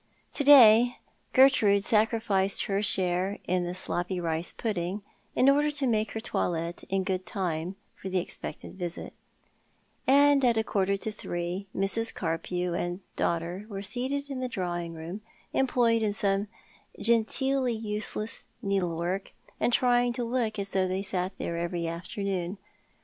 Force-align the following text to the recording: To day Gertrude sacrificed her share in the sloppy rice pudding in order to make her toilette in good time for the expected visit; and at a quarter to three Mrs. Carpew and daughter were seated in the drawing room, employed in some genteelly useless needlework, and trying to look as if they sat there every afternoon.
To 0.33 0.43
day 0.43 0.97
Gertrude 1.31 1.83
sacrificed 1.83 2.63
her 2.63 2.81
share 2.81 3.37
in 3.45 3.65
the 3.65 3.75
sloppy 3.75 4.19
rice 4.19 4.51
pudding 4.51 5.03
in 5.35 5.47
order 5.47 5.69
to 5.69 5.85
make 5.85 6.13
her 6.13 6.19
toilette 6.19 6.83
in 6.89 7.03
good 7.03 7.27
time 7.27 7.75
for 7.93 8.09
the 8.09 8.17
expected 8.17 8.79
visit; 8.79 9.13
and 10.07 10.43
at 10.43 10.57
a 10.57 10.63
quarter 10.63 10.97
to 10.97 11.11
three 11.11 11.67
Mrs. 11.75 12.15
Carpew 12.15 12.73
and 12.73 13.01
daughter 13.15 13.67
were 13.69 13.83
seated 13.83 14.31
in 14.31 14.39
the 14.39 14.49
drawing 14.49 14.95
room, 14.95 15.21
employed 15.53 16.01
in 16.01 16.13
some 16.13 16.47
genteelly 16.99 17.73
useless 17.75 18.45
needlework, 18.63 19.33
and 19.59 19.71
trying 19.71 20.13
to 20.13 20.23
look 20.23 20.57
as 20.57 20.75
if 20.75 20.89
they 20.89 21.03
sat 21.03 21.33
there 21.37 21.57
every 21.59 21.87
afternoon. 21.87 22.57